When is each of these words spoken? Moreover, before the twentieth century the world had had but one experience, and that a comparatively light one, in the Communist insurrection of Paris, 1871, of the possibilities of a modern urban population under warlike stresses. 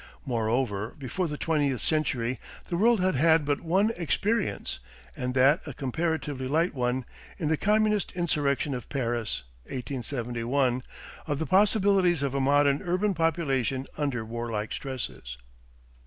Moreover, 0.25 0.95
before 0.97 1.27
the 1.27 1.37
twentieth 1.37 1.79
century 1.79 2.39
the 2.69 2.75
world 2.75 3.01
had 3.01 3.13
had 3.13 3.45
but 3.45 3.61
one 3.61 3.91
experience, 3.95 4.79
and 5.15 5.35
that 5.35 5.61
a 5.67 5.75
comparatively 5.75 6.47
light 6.47 6.73
one, 6.73 7.05
in 7.37 7.49
the 7.49 7.55
Communist 7.55 8.11
insurrection 8.13 8.73
of 8.73 8.89
Paris, 8.89 9.43
1871, 9.65 10.81
of 11.27 11.37
the 11.37 11.45
possibilities 11.45 12.23
of 12.23 12.33
a 12.33 12.39
modern 12.41 12.81
urban 12.81 13.13
population 13.13 13.85
under 13.95 14.25
warlike 14.25 14.73
stresses. 14.73 15.37